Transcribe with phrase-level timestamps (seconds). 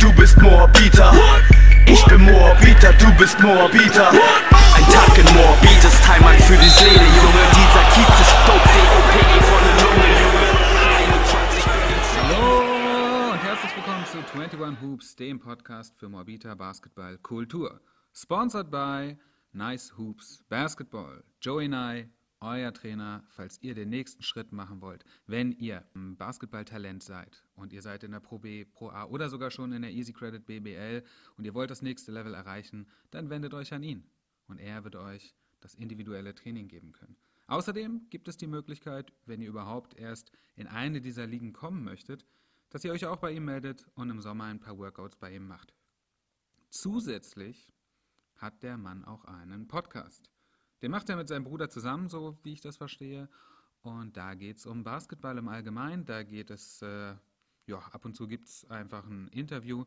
[0.00, 1.12] du bist Moabiter.
[1.86, 4.10] Ich bin Moabiter, du bist Moabiter.
[4.10, 7.44] Ein Tag in Moabit ist Heimat für die Seele, Junge.
[7.52, 9.40] Dieser Kiez ist dope, D.O.P.E.
[9.50, 10.46] volle Lunge, Junge.
[10.96, 11.66] 21
[12.16, 17.80] Hallo und herzlich willkommen zu 21 Hoops, dem Podcast für Moabiter Basketball Kultur.
[18.14, 19.16] Sponsored by
[19.52, 21.22] Nice Hoops Basketball.
[21.42, 22.08] Joey Nye,
[22.40, 25.04] euer Trainer, falls ihr den nächsten Schritt machen wollt.
[25.26, 29.50] Wenn ihr Basketballtalent seid und ihr seid in der Pro B, Pro A oder sogar
[29.50, 31.04] schon in der Easy Credit BBL
[31.36, 34.04] und ihr wollt das nächste Level erreichen, dann wendet euch an ihn
[34.48, 37.16] und er wird euch das individuelle Training geben können.
[37.46, 42.24] Außerdem gibt es die Möglichkeit, wenn ihr überhaupt erst in eine dieser Ligen kommen möchtet,
[42.70, 45.46] dass ihr euch auch bei ihm meldet und im Sommer ein paar Workouts bei ihm
[45.48, 45.74] macht.
[46.68, 47.72] Zusätzlich
[48.36, 50.30] hat der Mann auch einen Podcast.
[50.82, 53.28] Den macht er mit seinem Bruder zusammen, so wie ich das verstehe.
[53.82, 56.04] Und da geht es um Basketball im Allgemeinen.
[56.04, 57.14] Da geht es, äh,
[57.66, 59.84] ja, ab und zu gibt es einfach ein Interview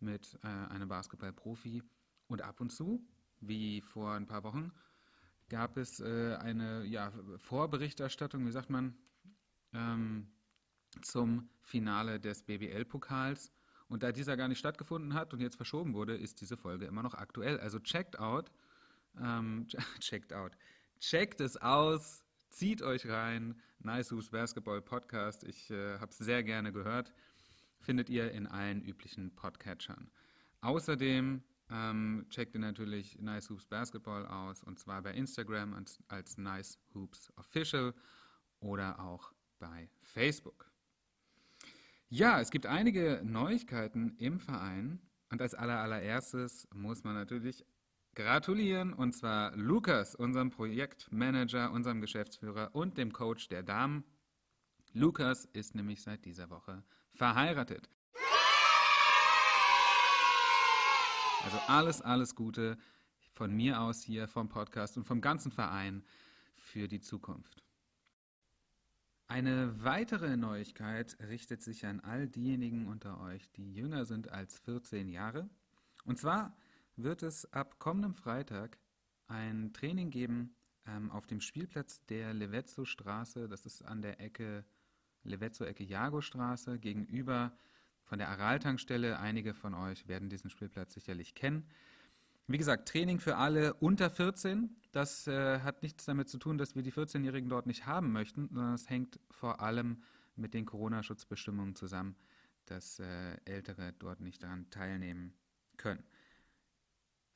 [0.00, 1.82] mit äh, einem Basketballprofi.
[2.28, 3.00] Und ab und zu,
[3.40, 4.72] wie vor ein paar Wochen,
[5.48, 8.96] gab es äh, eine ja, Vorberichterstattung, wie sagt man,
[9.72, 10.28] ähm,
[11.02, 13.52] zum Finale des BBL-Pokals.
[13.88, 17.02] Und da dieser gar nicht stattgefunden hat und jetzt verschoben wurde, ist diese Folge immer
[17.02, 17.58] noch aktuell.
[17.60, 18.50] Also checkt out,
[19.20, 19.66] ähm,
[20.00, 20.52] checkt out,
[21.00, 23.60] checkt es aus, zieht euch rein.
[23.80, 25.44] Nice Hoops Basketball Podcast.
[25.44, 27.12] Ich äh, habe es sehr gerne gehört.
[27.80, 30.10] Findet ihr in allen üblichen Podcatchern.
[30.60, 36.36] Außerdem ähm, checkt ihr natürlich Nice Hoops Basketball aus und zwar bei Instagram als, als
[36.38, 37.94] Nice Hoops Official
[38.60, 40.70] oder auch bei Facebook.
[42.08, 47.66] Ja, es gibt einige Neuigkeiten im Verein und als allererstes muss man natürlich
[48.18, 54.02] gratulieren und zwar Lukas, unserem Projektmanager, unserem Geschäftsführer und dem Coach der Damen.
[54.92, 57.88] Lukas ist nämlich seit dieser Woche verheiratet.
[61.44, 62.76] Also alles, alles Gute
[63.34, 66.04] von mir aus hier vom Podcast und vom ganzen Verein
[66.56, 67.62] für die Zukunft.
[69.28, 75.08] Eine weitere Neuigkeit richtet sich an all diejenigen unter euch, die jünger sind als 14
[75.08, 75.48] Jahre.
[76.04, 76.56] Und zwar
[76.98, 78.78] wird es ab kommendem Freitag
[79.26, 80.54] ein Training geben
[80.86, 83.48] ähm, auf dem Spielplatz der Levezzo Straße.
[83.48, 84.64] Das ist an der Ecke
[85.22, 87.56] Levezzo Ecke Jago Straße gegenüber
[88.02, 89.18] von der Araltankstelle.
[89.18, 91.68] Einige von euch werden diesen Spielplatz sicherlich kennen.
[92.46, 94.74] Wie gesagt, Training für alle unter 14.
[94.92, 98.48] Das äh, hat nichts damit zu tun, dass wir die 14-Jährigen dort nicht haben möchten,
[98.48, 100.02] sondern es hängt vor allem
[100.34, 102.16] mit den Corona-Schutzbestimmungen zusammen,
[102.64, 105.34] dass äh, Ältere dort nicht daran teilnehmen
[105.76, 106.02] können.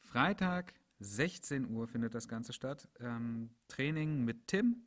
[0.02, 2.88] Freitag, 16 Uhr findet das Ganze statt.
[3.00, 4.86] Ähm, Training mit Tim.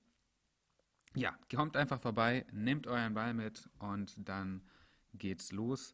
[1.15, 4.61] Ja, kommt einfach vorbei, nehmt euren Ball mit und dann
[5.13, 5.93] geht's los.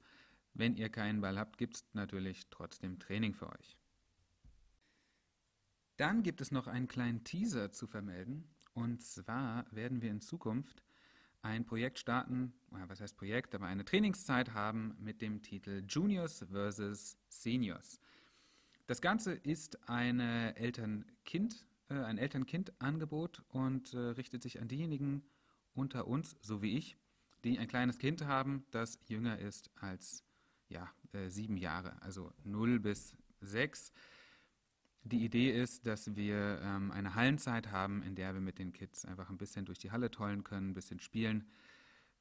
[0.54, 3.78] Wenn ihr keinen Ball habt, gibt es natürlich trotzdem Training für euch.
[5.98, 8.50] Dann gibt es noch einen kleinen Teaser zu vermelden.
[8.74, 10.84] Und zwar werden wir in Zukunft
[11.44, 17.18] ein Projekt starten, was heißt Projekt, aber eine Trainingszeit haben mit dem Titel Juniors vs.
[17.28, 18.00] Seniors.
[18.92, 25.24] Das Ganze ist eine Eltern-Kind, äh, ein Eltern-Kind-Angebot und äh, richtet sich an diejenigen
[25.74, 26.98] unter uns, so wie ich,
[27.46, 30.26] die ein kleines Kind haben, das jünger ist als
[30.68, 33.94] ja, äh, sieben Jahre, also 0 bis 6.
[35.04, 39.06] Die Idee ist, dass wir ähm, eine Hallenzeit haben, in der wir mit den Kids
[39.06, 41.50] einfach ein bisschen durch die Halle tollen können, ein bisschen spielen,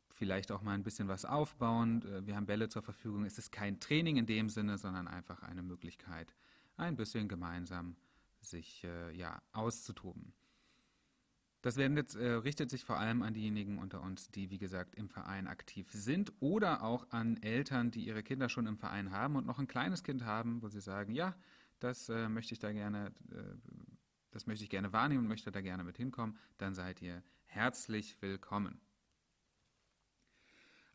[0.08, 2.04] vielleicht auch mal ein bisschen was aufbauen.
[2.04, 3.24] Äh, wir haben Bälle zur Verfügung.
[3.24, 6.32] Es ist kein Training in dem Sinne, sondern einfach eine Möglichkeit,
[6.80, 7.96] ein bisschen gemeinsam
[8.40, 10.32] sich äh, ja, auszutoben.
[11.62, 15.10] Das jetzt, äh, richtet sich vor allem an diejenigen unter uns, die, wie gesagt, im
[15.10, 19.46] Verein aktiv sind oder auch an Eltern, die ihre Kinder schon im Verein haben und
[19.46, 21.36] noch ein kleines Kind haben, wo sie sagen, ja,
[21.78, 23.42] das äh, möchte ich da gerne, äh,
[24.30, 28.16] das möchte ich gerne wahrnehmen und möchte da gerne mit hinkommen, dann seid ihr herzlich
[28.22, 28.80] willkommen.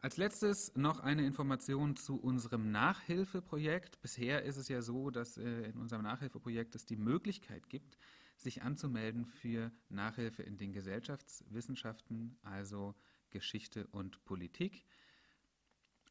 [0.06, 4.00] Als letztes noch eine Information zu unserem Nachhilfeprojekt.
[4.04, 7.98] Bisher ist es ja so, dass äh, in unserem Nachhilfeprojekt es die Möglichkeit gibt,
[8.38, 12.94] sich anzumelden für Nachhilfe in den Gesellschaftswissenschaften, also
[13.32, 14.86] Geschichte und Politik.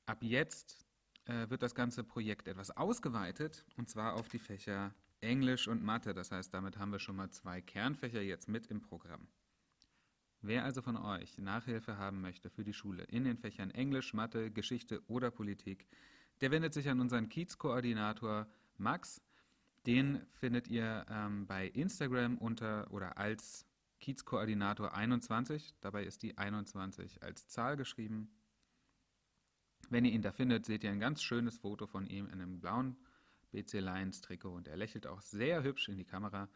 [0.06, 0.84] Ab jetzt
[1.26, 6.14] äh, wird das ganze Projekt etwas ausgeweitet und zwar auf die Fächer Englisch und Mathe.
[6.14, 9.28] Das heißt, damit haben wir schon mal zwei Kernfächer jetzt mit im Programm.
[10.46, 14.50] Wer also von euch Nachhilfe haben möchte für die Schule in den Fächern Englisch, Mathe,
[14.50, 15.86] Geschichte oder Politik,
[16.42, 18.46] der wendet sich an unseren Kiez-Koordinator
[18.76, 19.22] Max.
[19.86, 23.64] Den findet ihr ähm, bei Instagram unter oder als
[24.00, 25.76] Kiez-Koordinator 21.
[25.80, 28.28] Dabei ist die 21 als Zahl geschrieben.
[29.88, 32.60] Wenn ihr ihn da findet, seht ihr ein ganz schönes Foto von ihm in einem
[32.60, 32.98] blauen
[33.50, 36.50] BC Lions Trikot und er lächelt auch sehr hübsch in die Kamera.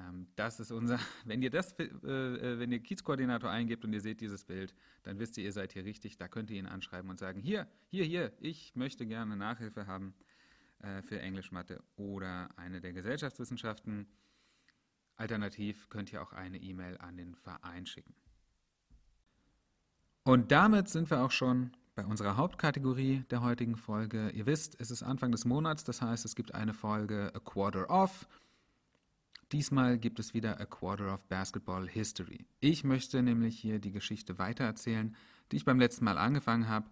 [0.00, 4.00] Ähm, das ist unser, wenn ihr das, äh, äh, wenn ihr Kiezkoordinator eingebt und ihr
[4.00, 6.16] seht dieses Bild, dann wisst ihr, ihr seid hier richtig.
[6.16, 10.14] Da könnt ihr ihn anschreiben und sagen, hier, hier, hier, ich möchte gerne Nachhilfe haben
[10.80, 14.06] äh, für Englisch, Mathe oder eine der Gesellschaftswissenschaften.
[15.16, 18.14] Alternativ könnt ihr auch eine E-Mail an den Verein schicken.
[20.22, 24.30] Und damit sind wir auch schon bei unserer Hauptkategorie der heutigen Folge.
[24.30, 27.90] Ihr wisst, es ist Anfang des Monats, das heißt, es gibt eine Folge A Quarter
[27.90, 28.26] Off.
[29.52, 32.46] Diesmal gibt es wieder A Quarter of Basketball History.
[32.60, 35.16] Ich möchte nämlich hier die Geschichte weitererzählen,
[35.50, 36.88] die ich beim letzten Mal angefangen habe.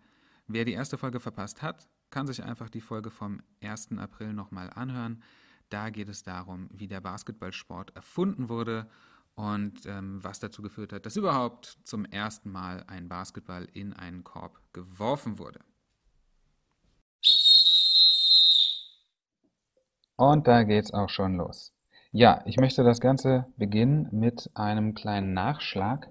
[0.48, 3.98] Wer die erste Folge verpasst hat, kann sich einfach die Folge vom 1.
[3.98, 5.22] April nochmal anhören.
[5.68, 8.88] Da geht es darum, wie der Basketballsport erfunden wurde
[9.36, 14.24] und ähm, was dazu geführt hat, dass überhaupt zum ersten Mal ein Basketball in einen
[14.24, 15.60] Korb geworfen wurde.
[20.16, 21.72] Und da geht's auch schon los.
[22.10, 26.08] Ja, ich möchte das Ganze beginnen mit einem kleinen Nachschlag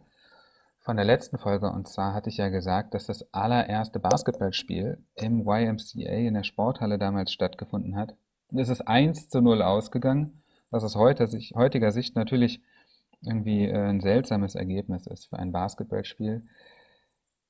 [0.79, 1.71] von der letzten Folge.
[1.71, 6.99] Und zwar hatte ich ja gesagt, dass das allererste Basketballspiel im YMCA in der Sporthalle
[6.99, 8.15] damals stattgefunden hat.
[8.55, 12.61] Es ist 1 zu 0 ausgegangen, was aus heutiger Sicht natürlich
[13.21, 16.45] irgendwie äh, ein seltsames Ergebnis ist für ein Basketballspiel.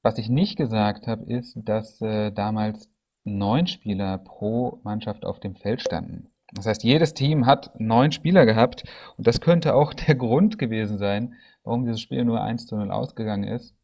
[0.01, 2.89] Was ich nicht gesagt habe, ist, dass äh, damals
[3.25, 6.29] neun Spieler pro Mannschaft auf dem Feld standen.
[6.57, 8.83] Das heißt, jedes Team hat neun Spieler gehabt
[9.15, 12.91] und das könnte auch der Grund gewesen sein, warum dieses Spiel nur 1 zu 0
[12.91, 13.75] ausgegangen ist,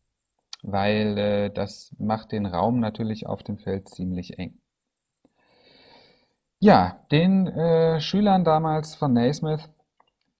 [0.64, 4.58] weil äh, das macht den Raum natürlich auf dem Feld ziemlich eng.
[6.60, 9.70] Ja, den äh, Schülern damals von Naismith,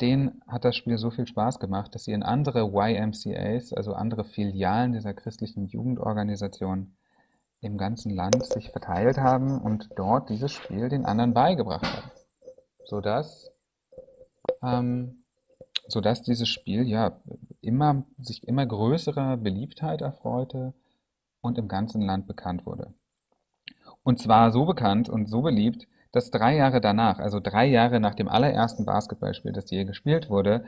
[0.02, 4.24] denen hat das Spiel so viel Spaß gemacht, dass sie in andere YMCAs, also andere
[4.24, 6.96] Filialen dieser christlichen Jugendorganisation,
[7.60, 12.12] im ganzen Land sich verteilt haben und dort dieses Spiel den anderen beigebracht haben.
[12.86, 13.52] Sodass,
[14.62, 15.24] ähm,
[15.88, 17.20] sodass dieses Spiel ja
[17.62, 20.74] immer, sich immer größerer Beliebtheit erfreute
[21.42, 22.94] und im ganzen Land bekannt wurde.
[24.04, 28.14] Und zwar so bekannt und so beliebt, dass drei Jahre danach, also drei Jahre nach
[28.14, 30.64] dem allerersten Basketballspiel, das je gespielt wurde,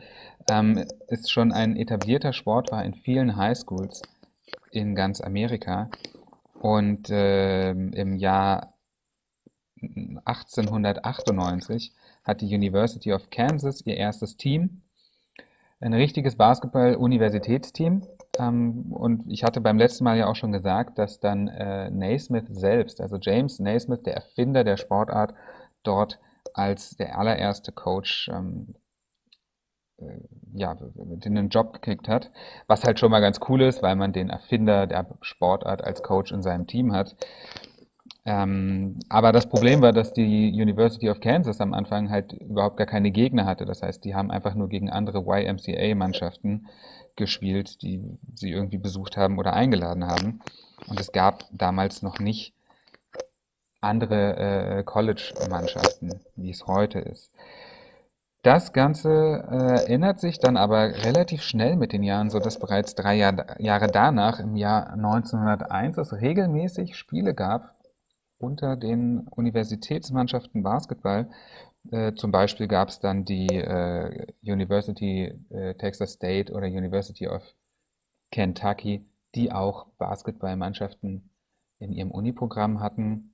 [0.49, 4.01] ähm, es schon ein etablierter Sport war in vielen Highschools
[4.71, 5.89] in ganz Amerika
[6.59, 8.73] und äh, im Jahr
[10.25, 11.93] 1898
[12.25, 14.81] hat die University of Kansas ihr erstes Team,
[15.79, 18.07] ein richtiges Basketball-Universitätsteam.
[18.37, 22.47] Ähm, und ich hatte beim letzten Mal ja auch schon gesagt, dass dann äh, Naismith
[22.49, 25.33] selbst, also James Naismith, der Erfinder der Sportart,
[25.83, 26.19] dort
[26.53, 28.75] als der allererste Coach ähm,
[29.97, 30.19] äh,
[30.53, 32.31] ja, den Job gekriegt hat.
[32.67, 36.31] Was halt schon mal ganz cool ist, weil man den Erfinder der Sportart als Coach
[36.31, 37.15] in seinem Team hat.
[38.27, 42.87] Ähm, aber das Problem war, dass die University of Kansas am Anfang halt überhaupt gar
[42.87, 43.65] keine Gegner hatte.
[43.65, 46.67] Das heißt, die haben einfach nur gegen andere YMCA-Mannschaften
[47.15, 50.41] gespielt, die sie irgendwie besucht haben oder eingeladen haben.
[50.87, 52.53] Und es gab damals noch nicht
[53.79, 54.37] andere
[54.79, 57.31] äh, College-Mannschaften, wie es heute ist.
[58.41, 62.95] Das Ganze äh, ändert sich dann aber relativ schnell mit den Jahren, so dass bereits
[62.95, 67.74] drei Jahr, Jahre danach, im Jahr 1901, es regelmäßig Spiele gab
[68.45, 71.29] unter den Universitätsmannschaften Basketball.
[71.91, 77.43] Äh, zum Beispiel gab es dann die äh, University äh, Texas State oder University of
[78.31, 81.29] Kentucky, die auch Basketballmannschaften
[81.79, 83.33] in ihrem Uniprogramm hatten.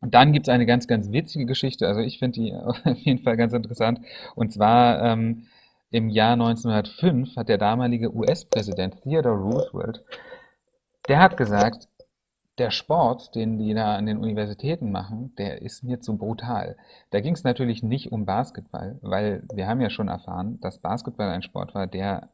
[0.00, 2.54] Und dann gibt es eine ganz, ganz witzige Geschichte, also ich finde die
[2.84, 4.00] auf jeden Fall ganz interessant.
[4.34, 5.46] Und zwar ähm,
[5.90, 10.04] im Jahr 1905 hat der damalige US-Präsident Theodore Roosevelt,
[11.08, 11.88] der hat gesagt,
[12.58, 16.76] der Sport, den die da an den Universitäten machen, der ist mir zu brutal.
[17.10, 21.30] Da ging es natürlich nicht um Basketball, weil wir haben ja schon erfahren, dass Basketball
[21.30, 22.30] ein Sport war, der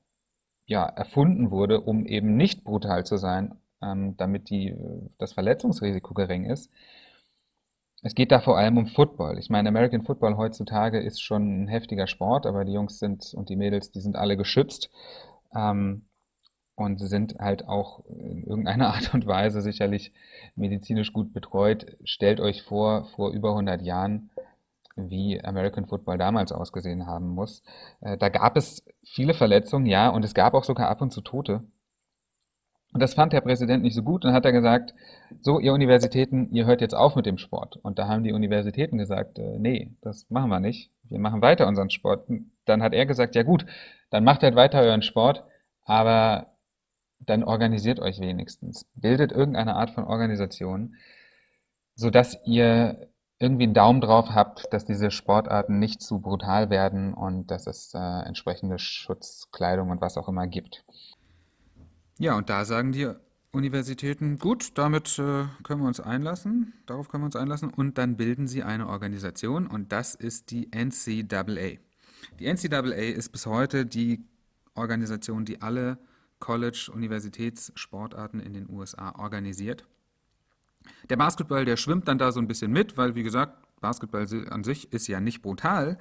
[0.66, 4.76] ja erfunden wurde, um eben nicht brutal zu sein, ähm, damit die,
[5.18, 6.70] das Verletzungsrisiko gering ist.
[8.04, 9.38] Es geht da vor allem um Football.
[9.38, 13.48] Ich meine, American Football heutzutage ist schon ein heftiger Sport, aber die Jungs sind und
[13.48, 14.90] die Mädels, die sind alle geschützt
[15.54, 16.06] ähm,
[16.74, 20.12] und sind halt auch in irgendeiner Art und Weise sicherlich
[20.56, 21.86] medizinisch gut betreut.
[22.04, 24.30] Stellt euch vor, vor über 100 Jahren,
[24.96, 27.62] wie American Football damals ausgesehen haben muss.
[28.00, 31.20] Äh, da gab es viele Verletzungen, ja, und es gab auch sogar ab und zu
[31.20, 31.62] Tote.
[32.92, 34.92] Und das fand der Präsident nicht so gut und hat er gesagt,
[35.40, 37.76] so, ihr Universitäten, ihr hört jetzt auf mit dem Sport.
[37.76, 40.90] Und da haben die Universitäten gesagt, äh, nee, das machen wir nicht.
[41.04, 42.28] Wir machen weiter unseren Sport.
[42.66, 43.64] Dann hat er gesagt, ja gut,
[44.10, 45.44] dann macht halt weiter euren Sport,
[45.84, 46.51] aber
[47.26, 48.86] dann organisiert euch wenigstens.
[48.94, 50.96] Bildet irgendeine Art von Organisation,
[51.94, 57.50] sodass ihr irgendwie einen Daumen drauf habt, dass diese Sportarten nicht zu brutal werden und
[57.50, 60.84] dass es äh, entsprechende Schutzkleidung und was auch immer gibt.
[62.18, 63.08] Ja, und da sagen die
[63.50, 68.16] Universitäten, gut, damit äh, können wir uns einlassen, darauf können wir uns einlassen, und dann
[68.16, 71.78] bilden sie eine Organisation und das ist die NCAA.
[72.38, 74.24] Die NCAA ist bis heute die
[74.74, 75.98] Organisation, die alle
[76.42, 79.86] College-, Universitätssportarten in den USA organisiert.
[81.08, 84.64] Der Basketball, der schwimmt dann da so ein bisschen mit, weil, wie gesagt, Basketball an
[84.64, 85.98] sich ist ja nicht brutal,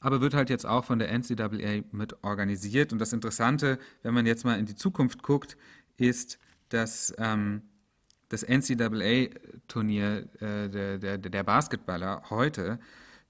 [0.00, 2.92] aber wird halt jetzt auch von der NCAA mit organisiert.
[2.92, 5.56] Und das Interessante, wenn man jetzt mal in die Zukunft guckt,
[5.96, 7.62] ist, dass ähm,
[8.28, 12.80] das NCAA-Turnier äh, der, der, der Basketballer heute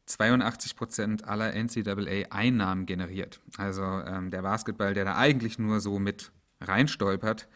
[0.07, 3.41] 82 Prozent aller NCAA-Einnahmen generiert.
[3.59, 7.49] Also ähm, der Basketball, der da eigentlich nur so mit reinstolpert,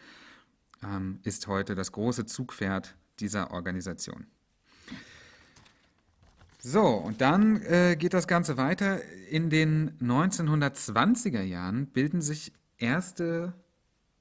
[0.82, 4.26] ähm, ist heute das große Zugpferd dieser Organisation.
[6.58, 9.02] So, und dann äh, geht das Ganze weiter.
[9.28, 13.52] In den 1920er Jahren bilden sich erste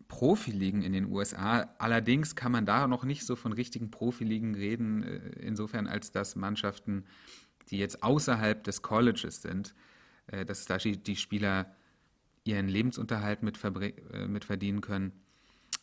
[0.08, 1.70] Profiligen in den USA.
[1.78, 6.36] Allerdings kann man da noch nicht so von richtigen Profiligen reden, äh, insofern als dass
[6.36, 7.06] Mannschaften,
[7.70, 9.76] die jetzt außerhalb des Colleges sind,
[10.28, 11.76] äh, dass da die Spieler
[12.44, 15.12] ihren Lebensunterhalt mit, äh, mit verdienen können,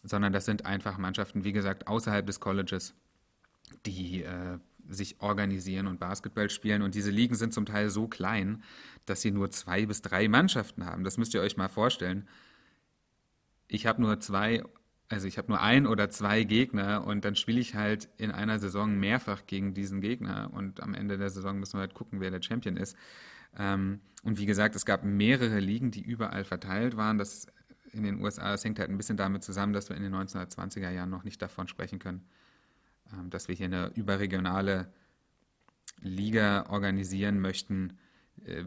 [0.02, 2.94] sondern das sind einfach Mannschaften, wie gesagt, außerhalb des Colleges,
[3.86, 6.82] die äh, sich organisieren und Basketball spielen.
[6.82, 8.62] Und diese Ligen sind zum Teil so klein,
[9.06, 11.04] dass sie nur zwei bis drei Mannschaften haben.
[11.04, 12.26] Das müsst ihr euch mal vorstellen.
[13.66, 14.62] Ich habe nur zwei,
[15.08, 18.58] also ich habe nur ein oder zwei Gegner und dann spiele ich halt in einer
[18.58, 22.30] Saison mehrfach gegen diesen Gegner und am Ende der Saison müssen wir halt gucken, wer
[22.30, 22.96] der Champion ist.
[23.58, 27.18] Ähm, und wie gesagt, es gab mehrere Ligen, die überall verteilt waren.
[27.18, 27.46] Das
[27.92, 30.90] in den USA, das hängt halt ein bisschen damit zusammen, dass wir in den 1920er
[30.90, 32.24] Jahren noch nicht davon sprechen können,
[33.12, 34.92] ähm, dass wir hier eine überregionale
[36.00, 37.98] Liga organisieren möchten,
[38.44, 38.64] äh,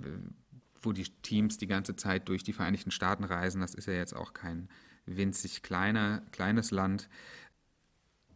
[0.82, 3.62] wo die Teams die ganze Zeit durch die Vereinigten Staaten reisen.
[3.62, 4.70] Das ist ja jetzt auch kein
[5.06, 7.10] winzig kleiner, kleines Land.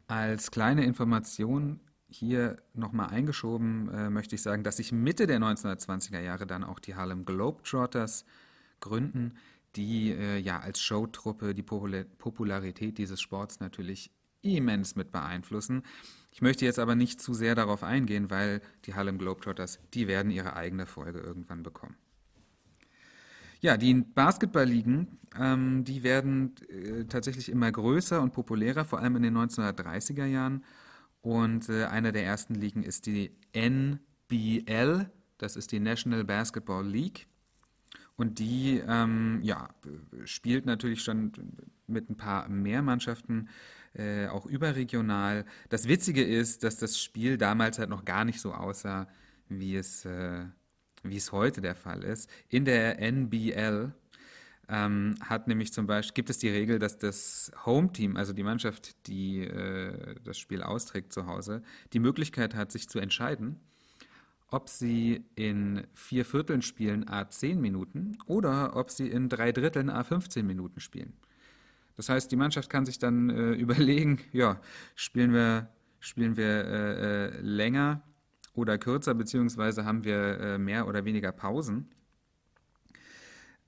[0.07, 1.79] Als kleine Information
[2.15, 6.79] hier nochmal eingeschoben äh, möchte ich sagen, dass sich Mitte der 1920er Jahre dann auch
[6.79, 8.25] die Harlem Globetrotters
[8.79, 9.33] gründen,
[9.75, 15.83] die äh, ja als Showtruppe die Popularität dieses Sports natürlich immens mit beeinflussen.
[16.31, 20.31] Ich möchte jetzt aber nicht zu sehr darauf eingehen, weil die Harlem Globetrotters, die werden
[20.31, 21.95] ihre eigene Folge irgendwann bekommen.
[23.61, 29.23] Ja, die Basketballligen, ähm, die werden äh, tatsächlich immer größer und populärer, vor allem in
[29.23, 30.63] den 1930er Jahren.
[31.25, 37.25] Und äh, eine der ersten Ligen ist die NBL, das ist die National Basketball League.
[38.15, 39.69] Und die ähm, ja,
[40.25, 41.31] spielt natürlich schon
[41.87, 43.49] mit ein paar mehr Mannschaften,
[43.95, 45.45] äh, auch überregional.
[45.69, 49.07] Das Witzige ist, dass das Spiel damals halt noch gar nicht so aussah,
[49.49, 50.45] wie es, äh,
[51.01, 52.29] wie es heute der Fall ist.
[52.49, 53.95] In der NBL
[54.67, 59.07] ähm, hat nämlich zum Beispiel, gibt es die Regel, dass das Home-Team, also die Mannschaft,
[59.07, 61.61] die äh, das Spiel austrägt zu Hause,
[61.93, 63.59] die Möglichkeit hat, sich zu entscheiden,
[64.49, 69.89] ob sie in vier Vierteln spielen a 10 Minuten oder ob sie in drei Dritteln
[69.89, 71.13] a 15 Minuten spielen.
[71.95, 74.59] Das heißt, die Mannschaft kann sich dann äh, überlegen, ja,
[74.95, 75.69] spielen wir,
[75.99, 78.01] spielen wir äh, äh, länger
[78.53, 81.91] oder kürzer, beziehungsweise haben wir äh, mehr oder weniger Pausen.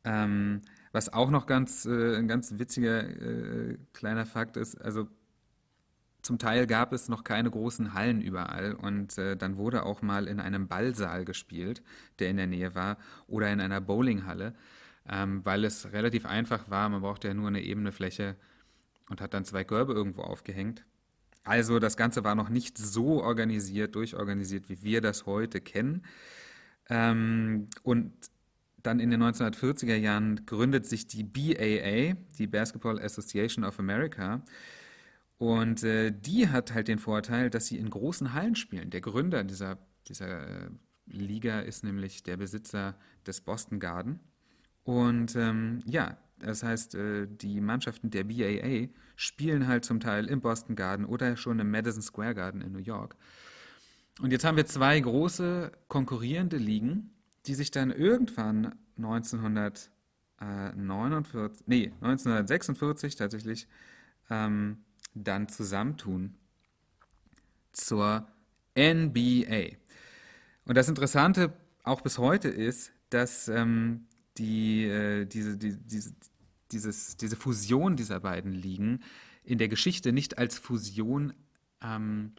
[0.04, 0.62] Ähm,
[0.98, 5.08] was auch noch ganz, äh, ein ganz witziger äh, kleiner Fakt ist, also
[6.24, 10.28] zum Teil gab es noch keine großen Hallen überall und äh, dann wurde auch mal
[10.28, 11.84] in einem Ballsaal gespielt,
[12.18, 14.56] der in der Nähe war, oder in einer Bowlinghalle,
[15.08, 16.90] ähm, weil es relativ einfach war.
[16.90, 18.36] Man brauchte ja nur eine ebene Fläche
[19.08, 20.84] und hat dann zwei Körbe irgendwo aufgehängt.
[21.44, 26.02] Also das Ganze war noch nicht so organisiert, durchorganisiert, wie wir das heute kennen.
[26.90, 28.14] Ähm, und
[28.88, 34.42] dann in den 1940er Jahren gründet sich die BAA, die Basketball Association of America.
[35.38, 38.90] Und äh, die hat halt den Vorteil, dass sie in großen Hallen spielen.
[38.90, 39.78] Der Gründer dieser,
[40.08, 40.70] dieser äh,
[41.06, 44.20] Liga ist nämlich der Besitzer des Boston Garden.
[44.84, 50.40] Und ähm, ja, das heißt, äh, die Mannschaften der BAA spielen halt zum Teil im
[50.40, 53.16] Boston Garden oder schon im Madison Square Garden in New York.
[54.22, 57.12] Und jetzt haben wir zwei große konkurrierende Ligen,
[57.48, 63.68] die sich dann irgendwann 1949, nee, 1946 tatsächlich
[64.30, 66.36] ähm, dann zusammentun
[67.72, 68.28] zur
[68.78, 69.78] NBA.
[70.66, 76.14] Und das Interessante auch bis heute ist, dass ähm, die, äh, diese, die, diese,
[76.72, 79.02] dieses, diese Fusion dieser beiden Ligen
[79.44, 81.34] in der Geschichte nicht als Fusion
[81.82, 82.34] ähm,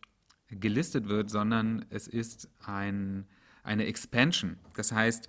[0.49, 3.27] gelistet wird, sondern es ist ein,
[3.69, 4.59] eine Expansion.
[4.75, 5.29] Das heißt,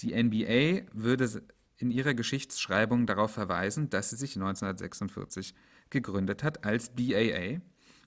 [0.00, 1.42] die NBA würde
[1.78, 5.54] in ihrer Geschichtsschreibung darauf verweisen, dass sie sich 1946
[5.90, 7.60] gegründet hat als BAA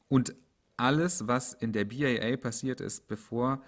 [0.07, 0.35] und
[0.77, 3.61] alles, was in der BAA passiert ist, bevor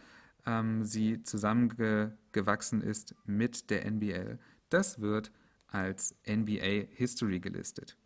[0.45, 4.39] ähm, sie zusammengewachsen ist mit der NBL,
[4.69, 5.31] das wird
[5.67, 7.97] als NBA History gelistet.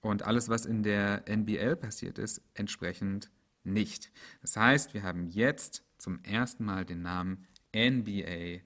[0.00, 3.30] Und alles, was in der NBL passiert ist, entsprechend
[3.64, 4.12] nicht.
[4.40, 8.60] Das heißt, wir haben jetzt zum ersten Mal den Namen NBA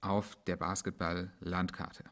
[0.00, 2.04] auf der Basketball-Landkarte.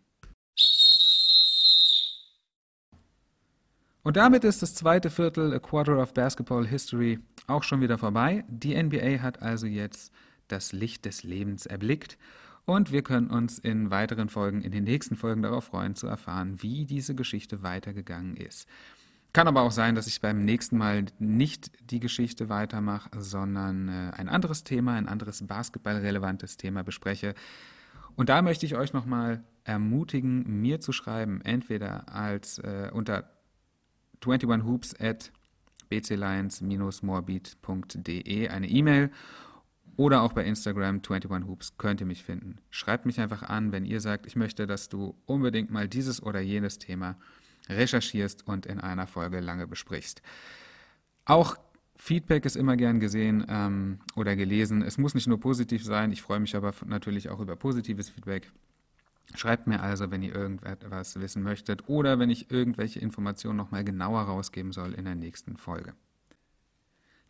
[4.02, 8.44] Und damit ist das zweite Viertel A Quarter of Basketball History auch schon wieder vorbei.
[8.48, 10.12] Die NBA hat also jetzt
[10.48, 12.18] das Licht des Lebens erblickt
[12.66, 16.62] und wir können uns in weiteren Folgen, in den nächsten Folgen darauf freuen zu erfahren,
[16.62, 18.68] wie diese Geschichte weitergegangen ist.
[19.34, 24.12] Kann aber auch sein, dass ich beim nächsten Mal nicht die Geschichte weitermache, sondern äh,
[24.16, 27.34] ein anderes Thema, ein anderes basketballrelevantes Thema bespreche.
[28.14, 33.28] Und da möchte ich euch nochmal ermutigen, mir zu schreiben, entweder als äh, unter
[34.20, 35.32] 21hoops at
[35.90, 39.10] bclions-morbid.de eine E-Mail
[39.96, 42.58] oder auch bei Instagram 21hoops könnt ihr mich finden.
[42.70, 46.38] Schreibt mich einfach an, wenn ihr sagt, ich möchte, dass du unbedingt mal dieses oder
[46.38, 47.16] jenes Thema
[47.68, 50.22] recherchierst und in einer Folge lange besprichst.
[51.24, 51.56] Auch
[51.96, 54.82] Feedback ist immer gern gesehen ähm, oder gelesen.
[54.82, 58.50] Es muss nicht nur positiv sein, ich freue mich aber natürlich auch über positives Feedback.
[59.34, 64.22] Schreibt mir also, wenn ihr irgendetwas wissen möchtet oder wenn ich irgendwelche Informationen nochmal genauer
[64.22, 65.94] rausgeben soll in der nächsten Folge.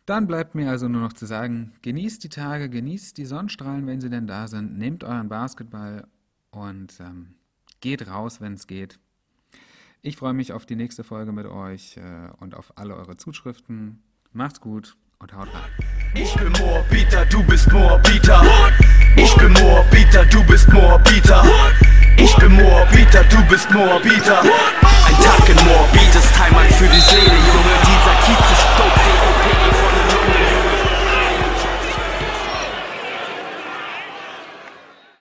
[0.05, 4.01] Dann bleibt mir also nur noch zu sagen, genießt die Tage, genießt die Sonnenstrahlen, wenn
[4.01, 6.07] sie denn da sind, nehmt euren Basketball
[6.51, 7.35] und ähm,
[7.79, 8.99] geht raus, wenn es geht.
[10.05, 14.03] Ich freue mich auf die nächste Folge mit euch äh, und auf alle eure Zuschriften.
[14.33, 15.71] Macht's gut und haut rein.
[16.13, 18.43] Ich bin Moabiter, du bist Moabiter.
[19.15, 21.43] Ich bin Moabiter, du bist Moabiter.
[22.17, 24.41] Ich bin Moabiter, du bist Moabiter.
[24.41, 28.74] Ein Tag in Moabit ist Heimat für die Seele, Junge, dieser Kiez ist